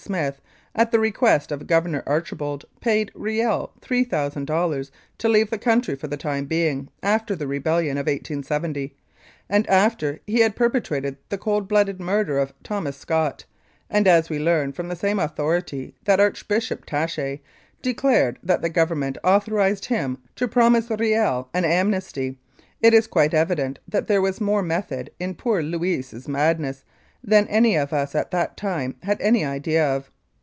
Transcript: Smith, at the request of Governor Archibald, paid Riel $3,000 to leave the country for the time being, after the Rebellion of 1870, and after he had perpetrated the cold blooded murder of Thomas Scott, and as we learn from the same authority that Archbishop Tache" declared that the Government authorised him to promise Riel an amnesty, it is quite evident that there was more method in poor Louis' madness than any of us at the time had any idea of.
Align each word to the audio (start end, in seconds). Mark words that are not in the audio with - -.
Smith, 0.01 0.41
at 0.73 0.89
the 0.91 0.99
request 0.99 1.51
of 1.51 1.67
Governor 1.67 2.01
Archibald, 2.07 2.65
paid 2.79 3.11
Riel 3.13 3.71
$3,000 3.81 4.89
to 5.19 5.29
leave 5.29 5.51
the 5.51 5.59
country 5.59 5.93
for 5.95 6.07
the 6.07 6.17
time 6.17 6.45
being, 6.45 6.89
after 7.03 7.35
the 7.35 7.45
Rebellion 7.45 7.97
of 7.99 8.07
1870, 8.07 8.95
and 9.47 9.69
after 9.69 10.19
he 10.25 10.39
had 10.39 10.55
perpetrated 10.55 11.17
the 11.29 11.37
cold 11.37 11.67
blooded 11.67 11.99
murder 11.99 12.39
of 12.39 12.51
Thomas 12.63 12.97
Scott, 12.97 13.45
and 13.91 14.07
as 14.07 14.27
we 14.27 14.39
learn 14.39 14.71
from 14.73 14.87
the 14.87 14.95
same 14.95 15.19
authority 15.19 15.93
that 16.05 16.19
Archbishop 16.19 16.83
Tache" 16.83 17.39
declared 17.83 18.39
that 18.41 18.63
the 18.63 18.69
Government 18.69 19.19
authorised 19.23 19.85
him 19.85 20.17
to 20.35 20.47
promise 20.47 20.89
Riel 20.89 21.47
an 21.53 21.63
amnesty, 21.63 22.39
it 22.81 22.95
is 22.95 23.05
quite 23.05 23.35
evident 23.35 23.77
that 23.87 24.07
there 24.07 24.19
was 24.19 24.41
more 24.41 24.63
method 24.63 25.11
in 25.19 25.35
poor 25.35 25.61
Louis' 25.61 26.27
madness 26.27 26.83
than 27.23 27.47
any 27.49 27.75
of 27.75 27.93
us 27.93 28.15
at 28.15 28.31
the 28.31 28.49
time 28.55 28.95
had 29.03 29.21
any 29.21 29.45
idea 29.45 29.87
of. 29.95 30.09